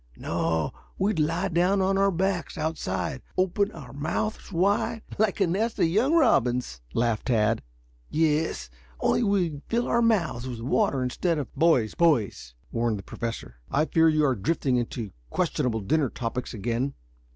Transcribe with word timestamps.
"No; 0.17 0.73
we'd 0.97 1.19
lie 1.19 1.49
down 1.49 1.79
on 1.79 1.95
our 1.95 2.09
backs 2.09 2.57
outside, 2.57 3.21
open 3.37 3.71
our 3.71 3.93
mouths 3.93 4.51
wide" 4.51 5.03
"Like 5.19 5.39
a 5.39 5.45
nest 5.45 5.77
of 5.77 5.85
young 5.85 6.13
robins," 6.15 6.81
laughed 6.95 7.27
Tad. 7.27 7.61
"Yes. 8.09 8.71
Only 8.99 9.21
we'd 9.21 9.61
fill 9.67 9.87
our 9.87 10.01
mouths 10.01 10.47
with 10.47 10.59
water 10.59 11.03
instead 11.03 11.37
of" 11.37 11.53
"Boys, 11.55 11.93
boys!" 11.93 12.55
warned 12.71 12.97
the 12.97 13.03
Professor. 13.03 13.57
"I 13.69 13.85
fear 13.85 14.09
you 14.09 14.25
are 14.25 14.33
drifting 14.35 14.77
into 14.77 15.11
questionable 15.29 15.81
dinner 15.81 16.09
topics 16.09 16.51
again." 16.51 16.95